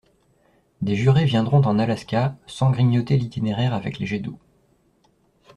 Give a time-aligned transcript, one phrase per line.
[0.81, 4.39] Des jurés viendront en Alaska sans grignoter l'itinéraire avec les jets d'eau.